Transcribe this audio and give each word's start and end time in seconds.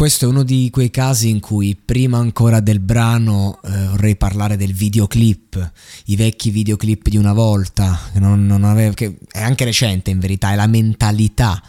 questo 0.00 0.24
è 0.24 0.28
uno 0.28 0.44
di 0.44 0.70
quei 0.72 0.90
casi 0.90 1.28
in 1.28 1.40
cui 1.40 1.76
prima 1.76 2.16
ancora 2.16 2.60
del 2.60 2.80
brano 2.80 3.60
eh, 3.62 3.68
vorrei 3.88 4.16
parlare 4.16 4.56
del 4.56 4.72
videoclip, 4.72 5.72
i 6.06 6.16
vecchi 6.16 6.48
videoclip 6.48 7.10
di 7.10 7.18
una 7.18 7.34
volta, 7.34 8.00
che, 8.10 8.18
non, 8.18 8.46
non 8.46 8.64
avevo, 8.64 8.94
che 8.94 9.18
è 9.30 9.42
anche 9.42 9.64
recente 9.64 10.08
in 10.08 10.18
verità, 10.18 10.52
è 10.52 10.54
la 10.54 10.66
mentalità 10.66 11.62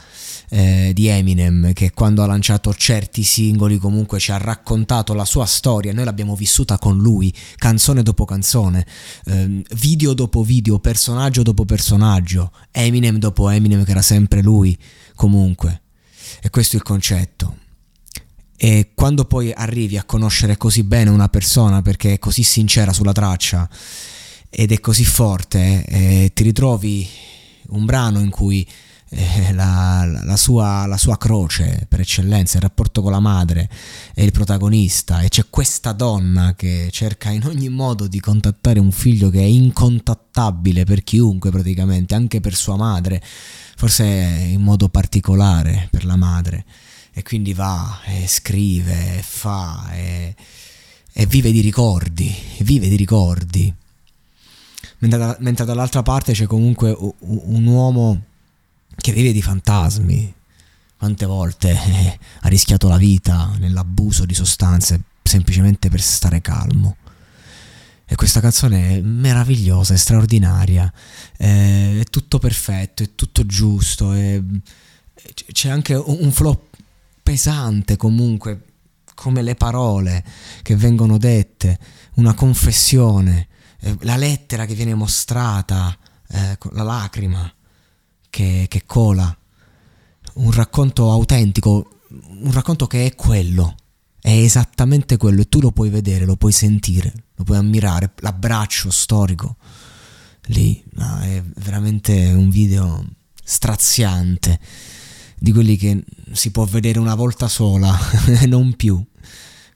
eh, 0.48 0.92
di 0.94 1.08
Eminem 1.08 1.74
che 1.74 1.92
quando 1.92 2.24
ha 2.24 2.26
lanciato 2.26 2.74
certi 2.74 3.24
singoli 3.24 3.78
comunque 3.78 4.18
ci 4.18 4.32
ha 4.32 4.38
raccontato 4.38 5.14
la 5.14 5.26
sua 5.26 5.46
storia, 5.46 5.92
noi 5.92 6.06
l'abbiamo 6.06 6.34
vissuta 6.34 6.78
con 6.78 7.00
lui, 7.00 7.34
canzone 7.58 8.02
dopo 8.02 8.24
canzone, 8.24 8.88
eh, 9.26 9.62
video 9.76 10.14
dopo 10.14 10.42
video, 10.44 10.80
personaggio 10.80 11.44
dopo 11.44 11.66
personaggio, 11.66 12.54
Eminem 12.72 13.18
dopo 13.18 13.50
Eminem 13.50 13.84
che 13.84 13.92
era 13.92 14.02
sempre 14.02 14.42
lui 14.42 14.78
comunque. 15.16 15.82
E 16.42 16.50
questo 16.50 16.78
è 16.78 16.80
il 16.80 16.86
concetto. 16.86 17.71
E 18.64 18.92
quando 18.94 19.26
poi 19.26 19.52
arrivi 19.52 19.98
a 19.98 20.04
conoscere 20.04 20.56
così 20.56 20.84
bene 20.84 21.10
una 21.10 21.30
persona 21.30 21.82
perché 21.82 22.14
è 22.14 22.20
così 22.20 22.44
sincera 22.44 22.94
sulla 22.94 23.12
traccia 23.12 23.68
ed 24.52 24.72
è 24.72 24.80
così 24.80 25.04
forte, 25.04 25.84
eh, 25.84 26.32
ti 26.32 26.44
ritrovi 26.44 27.10
un 27.70 27.86
brano 27.86 28.20
in 28.20 28.30
cui 28.30 28.64
eh, 29.10 29.52
la, 29.54 30.06
la, 30.06 30.38
sua, 30.38 30.86
la, 30.86 30.98
sua, 30.98 31.18
croce 31.18 31.88
per 31.90 32.02
eccellenza, 32.02 32.58
il 32.58 32.62
rapporto 32.62 33.02
con 33.02 33.12
la 33.12 33.20
madre 33.20 33.68
è 34.14 34.22
il 34.22 34.32
protagonista 34.32 35.22
e 35.22 35.30
c'è 35.30 35.46
questa 35.50 35.92
donna 35.92 36.54
che 36.54 36.90
cerca 36.92 37.32
in 37.32 37.46
ogni 37.46 37.70
modo 37.70 38.06
di 38.06 38.20
contattare 38.20 38.78
un 38.78 38.92
figlio 38.92 39.32
che 39.32 39.40
è 39.40 39.46
incontattabile 39.46 40.84
per 40.84 41.04
chiunque 41.04 41.50
praticamente, 41.50 42.14
anche 42.14 42.40
per 42.40 42.54
sua 42.54 42.76
madre, 42.76 43.24
forse 43.76 44.04
in 44.04 44.62
modo 44.62 44.88
particolare 44.88 45.88
per 45.90 46.06
la 46.06 46.16
madre 46.16 46.64
e 47.14 47.24
quindi 47.24 47.54
va 47.54 48.02
e 48.06 48.28
scrive 48.28 49.18
e 49.18 49.22
fa 49.22 49.90
e, 49.92 50.36
e 51.12 51.26
vive 51.26 51.52
di 51.52 51.62
ricordi, 51.62 52.34
vive 52.60 52.88
di 52.88 52.96
ricordi. 52.96 53.74
Mentre, 55.00 55.36
mentre 55.40 55.66
dall'altra 55.66 56.04
parte 56.04 56.34
c'è 56.34 56.46
comunque 56.46 56.92
un, 56.92 57.14
un 57.20 57.66
uomo 57.66 58.22
che 58.96 59.12
vive 59.12 59.32
di 59.32 59.42
fantasmi. 59.42 60.34
Quante 60.98 61.26
volte 61.26 61.72
eh, 61.72 62.20
ha 62.42 62.48
rischiato 62.48 62.88
la 62.88 62.98
vita 62.98 63.56
nell'abuso 63.58 64.26
di 64.26 64.36
sostanze 64.36 65.02
semplicemente 65.24 65.90
per 65.90 66.00
stare 66.00 66.42
calmo. 66.42 66.98
E 68.06 68.16
questa 68.16 68.42
canzone 68.42 68.98
è 68.98 69.02
meravigliosa, 69.02 69.94
è 69.94 69.98
straordinaria, 69.98 70.92
è, 71.38 72.04
tutto 72.10 72.40
perfetto, 72.40 73.04
è 73.04 73.16
tutto 73.16 73.46
giusto, 73.46 74.12
è, 74.12 74.40
c'è 75.52 75.70
anche 75.70 75.96
un, 75.96 76.18
un 76.20 76.32
flow 76.32 76.68
pesante 77.32 77.96
comunque, 77.96 78.66
come 79.16 79.42
le 79.42 79.56
parole 79.56 80.22
che 80.64 80.76
vengono 80.76 81.18
dette, 81.18 81.80
una 82.16 82.34
confessione, 82.34 83.48
eh, 83.80 83.96
la 84.02 84.18
lettera 84.18 84.66
che 84.66 84.74
viene 84.74 84.94
mostrata, 84.96 85.98
eh, 86.28 86.58
la 86.72 86.84
lacrima 86.84 87.50
che, 88.30 88.66
che 88.68 88.84
cola, 88.86 89.34
un 90.34 90.52
racconto 90.52 91.10
autentico, 91.10 92.02
un 92.10 92.52
racconto 92.52 92.86
che 92.86 93.06
è 93.06 93.16
quello, 93.16 93.78
è 94.20 94.32
esattamente 94.32 95.16
quello 95.16 95.40
e 95.40 95.48
tu 95.48 95.62
lo 95.62 95.72
puoi 95.72 95.90
vedere, 95.90 96.26
lo 96.26 96.36
puoi 96.36 96.52
sentire, 96.52 97.14
lo 97.36 97.46
puoi 97.46 97.58
ammirare, 97.60 98.12
l'abbraccio 98.18 98.92
storico 98.92 99.56
lì, 100.48 100.84
no, 100.96 101.20
è 101.22 101.42
veramente 101.56 102.34
un 102.34 102.50
video 102.50 103.06
straziante 103.42 104.60
di 105.38 105.54
quelli 105.54 105.78
che 105.78 106.04
si 106.34 106.52
può 106.52 106.66
vedere 106.66 107.00
una 107.00 107.16
volta 107.16 107.48
sola 107.48 107.98
non 108.48 108.76
più. 108.76 109.04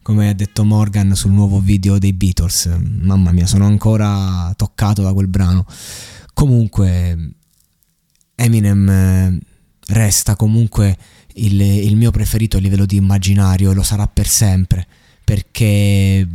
Come 0.01 0.29
ha 0.29 0.33
detto 0.33 0.63
Morgan 0.63 1.15
sul 1.15 1.31
nuovo 1.31 1.59
video 1.59 1.97
dei 1.97 2.13
Beatles. 2.13 2.67
Mamma 2.79 3.31
mia 3.31 3.47
sono 3.47 3.65
ancora 3.65 4.53
toccato 4.55 5.01
da 5.01 5.13
quel 5.13 5.27
brano. 5.27 5.65
Comunque 6.33 7.33
Eminem 8.35 8.89
eh, 8.89 9.39
resta 9.87 10.35
comunque 10.35 10.97
il, 11.35 11.59
il, 11.59 11.95
mio 11.95 12.11
preferito 12.11 12.57
a 12.57 12.59
livello 12.59 12.85
di 12.85 12.97
immaginario 12.97 13.71
e 13.71 13.73
lo 13.73 13.83
sarà 13.83 14.07
per 14.07 14.27
sempre 14.27 14.85
perché 15.23 16.27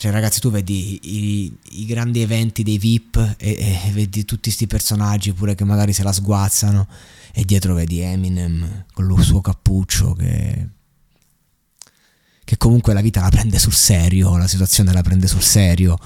cioè 0.00 0.12
ragazzi 0.12 0.38
tu 0.38 0.52
vedi 0.52 1.00
i, 1.02 1.58
i 1.80 1.84
grandi 1.84 2.22
eventi 2.22 2.62
dei 2.62 2.78
VIP 2.78 3.34
e, 3.36 3.80
e 3.84 3.90
vedi 3.90 4.24
tutti 4.24 4.42
questi 4.42 4.68
personaggi 4.68 5.32
pure 5.32 5.56
che 5.56 5.64
magari 5.64 5.92
se 5.92 6.04
la 6.04 6.12
sguazzano 6.12 6.86
e 7.32 7.44
dietro 7.44 7.74
vedi 7.74 7.98
Eminem 7.98 8.84
con 8.92 9.10
il 9.10 9.24
suo 9.24 9.40
cappuccio 9.40 10.12
che 10.12 10.68
che 12.44 12.56
comunque 12.56 12.94
la 12.94 13.00
vita 13.00 13.20
la 13.22 13.28
prende 13.28 13.58
sul 13.58 13.74
serio, 13.74 14.36
la 14.36 14.46
situazione 14.46 14.92
la 14.92 15.02
prende 15.02 15.26
sul 15.26 15.42
serio, 15.42 15.98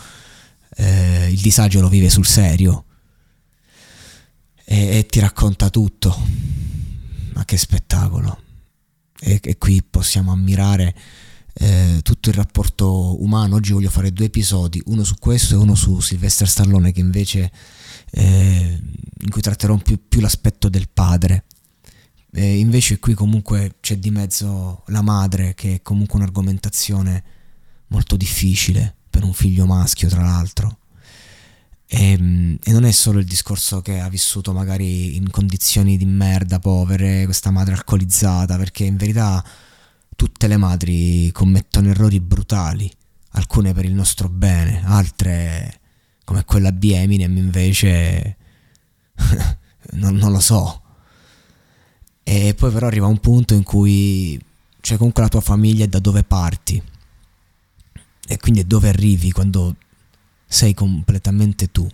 eh, 0.76 1.28
il 1.30 1.40
disagio 1.40 1.80
lo 1.80 1.88
vive 1.88 2.08
sul 2.08 2.26
serio 2.26 2.86
e, 4.64 4.96
e 4.96 5.06
ti 5.06 5.20
racconta 5.20 5.68
tutto. 5.68 6.18
Ma 7.34 7.44
che 7.44 7.58
spettacolo! 7.58 8.42
E, 9.20 9.38
e 9.40 9.58
qui 9.58 9.84
possiamo 9.84 10.32
ammirare 10.32 10.96
eh, 11.54 12.00
tutto 12.02 12.28
il 12.28 12.34
rapporto 12.34 13.22
umano. 13.22 13.56
Oggi 13.56 13.72
voglio 13.72 13.90
fare 13.90 14.12
due 14.12 14.26
episodi, 14.26 14.82
uno 14.86 15.04
su 15.04 15.16
questo 15.18 15.54
e 15.54 15.58
uno 15.58 15.74
su 15.74 16.00
Sylvester 16.00 16.48
Stallone, 16.48 16.92
che 16.92 17.00
invece 17.00 17.50
eh, 18.10 18.80
in 19.20 19.30
cui 19.30 19.40
tratterò 19.40 19.76
più, 19.76 19.98
più 20.08 20.20
l'aspetto 20.20 20.68
del 20.68 20.88
padre. 20.92 21.44
E 22.34 22.58
invece 22.58 22.98
qui 22.98 23.14
comunque 23.14 23.76
c'è 23.80 23.98
di 23.98 24.10
mezzo 24.10 24.84
la 24.86 25.02
madre, 25.02 25.54
che 25.54 25.74
è 25.74 25.82
comunque 25.82 26.18
un'argomentazione 26.18 27.24
molto 27.88 28.16
difficile 28.16 28.96
per 29.10 29.22
un 29.22 29.34
figlio 29.34 29.66
maschio, 29.66 30.08
tra 30.08 30.22
l'altro. 30.22 30.78
E, 31.86 32.12
ehm, 32.12 32.58
e, 32.62 32.72
non 32.72 32.84
è 32.84 32.90
solo 32.90 33.18
il 33.18 33.26
discorso 33.26 33.82
che 33.82 34.00
ha 34.00 34.08
vissuto 34.08 34.54
magari 34.54 35.14
in 35.16 35.28
condizioni 35.30 35.98
di 35.98 36.06
merda, 36.06 36.58
povere, 36.58 37.26
questa 37.26 37.50
madre 37.50 37.74
alcolizzata, 37.74 38.56
perché 38.56 38.84
in 38.84 38.96
verità 38.96 39.44
tutte 40.16 40.46
le 40.46 40.56
madri 40.56 41.30
commettono 41.32 41.88
errori 41.90 42.20
brutali, 42.20 42.90
alcune 43.30 43.72
per 43.72 43.84
il 43.84 43.92
nostro 43.92 44.28
bene, 44.28 44.82
altre 44.84 45.80
come 46.24 46.44
quella 46.44 46.70
di 46.70 46.92
Eminem 46.92 47.36
invece 47.36 48.36
non, 49.92 50.14
non 50.14 50.32
lo 50.32 50.40
so. 50.40 50.80
E 52.22 52.54
poi 52.54 52.70
però 52.70 52.86
arriva 52.86 53.06
un 53.06 53.18
punto 53.18 53.54
in 53.54 53.62
cui 53.62 54.40
c'è 54.80 54.96
comunque 54.96 55.22
la 55.22 55.28
tua 55.28 55.40
famiglia 55.40 55.84
e 55.84 55.88
da 55.88 55.98
dove 55.98 56.22
parti. 56.22 56.82
E 58.26 58.38
quindi 58.38 58.60
è 58.60 58.64
dove 58.64 58.88
arrivi 58.88 59.32
quando 59.32 59.76
sei 60.46 60.74
completamente 60.74 61.70
tu. 61.70 61.88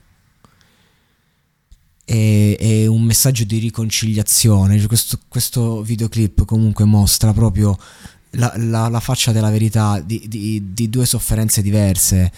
E, 2.11 2.57
è 2.59 2.87
un 2.87 3.03
messaggio 3.03 3.45
di 3.45 3.59
riconciliazione. 3.59 4.87
Questo, 4.87 5.19
questo, 5.29 5.83
videoclip 5.83 6.47
comunque 6.47 6.87
mostra 6.87 7.35
proprio 7.35 7.77
la, 8.31 8.51
la, 8.57 8.89
la 8.89 9.01
faccia 9.01 9.31
della 9.31 9.51
verità 9.51 10.01
di, 10.01 10.25
di, 10.27 10.73
di 10.73 10.89
due 10.89 11.05
sofferenze 11.05 11.61
diverse. 11.61 12.33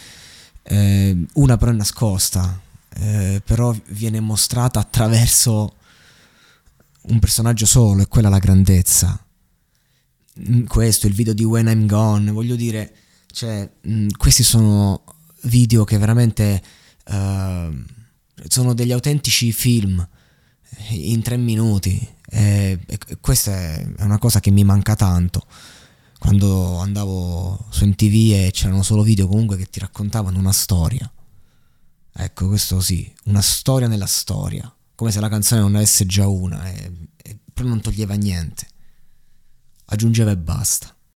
Eh, 0.65 1.25
una 1.35 1.57
però 1.57 1.71
è 1.71 1.75
nascosta, 1.75 2.61
eh, 2.97 3.41
però 3.45 3.73
viene 3.91 4.19
mostrata 4.19 4.81
attraverso 4.81 5.77
un 7.03 7.19
personaggio 7.21 7.67
solo, 7.67 8.03
e 8.03 8.09
quella 8.09 8.29
la 8.29 8.39
grandezza. 8.39 9.25
Mm, 10.49 10.65
questo, 10.65 11.07
il 11.07 11.15
video 11.15 11.33
di 11.33 11.45
When 11.45 11.69
I'm 11.69 11.87
Gone, 11.87 12.33
voglio 12.33 12.57
dire, 12.57 12.93
cioè, 13.31 13.69
mh, 13.83 13.93
mm, 13.93 14.09
questi 14.17 14.43
sono 14.43 15.05
video 15.43 15.85
che 15.85 15.97
veramente 15.97 16.61
uh, 17.07 17.99
sono 18.49 18.75
degli 18.75 18.93
autentici 18.93 19.53
film 19.53 20.07
in 20.91 21.23
tre 21.23 21.37
minuti. 21.37 22.07
E, 22.27 22.79
questa 23.21 23.53
è 23.53 23.87
una 23.99 24.19
cosa 24.19 24.41
che 24.41 24.51
mi 24.51 24.65
manca 24.65 24.95
tanto. 24.95 25.47
Quando 26.19 26.79
andavo 26.79 27.67
su 27.71 27.87
MTV 27.87 28.33
e 28.33 28.51
c'erano 28.53 28.83
solo 28.83 29.03
video 29.03 29.27
comunque 29.27 29.57
che 29.57 29.67
ti 29.67 29.81
raccontavano 29.81 30.39
una 30.39 30.53
storia. 30.53 31.11
Ecco 32.13 32.49
questo 32.49 32.81
sì 32.81 33.11
una 33.25 33.41
storia 33.41 33.89
nella 33.89 34.07
storia. 34.07 34.73
Come 34.95 35.11
se 35.11 35.21
la 35.21 35.29
canzone 35.29 35.63
non 35.63 35.77
avesse 35.77 36.05
già 36.05 36.29
una 36.29 36.71
e, 36.71 36.93
e 37.17 37.39
non 37.63 37.81
toglieva 37.81 38.15
niente. 38.15 38.67
Aggiungeva 39.87 40.31
e 40.31 40.37
basta 40.37 40.95